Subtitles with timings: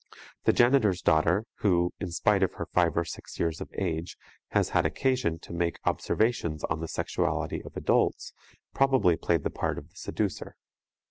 [0.45, 4.69] The janitor's daughter, who, in spite of her five or six years of age, has
[4.69, 8.33] had occasion to make observations on the sexuality of adults,
[8.73, 10.55] probably played the part of the seducer.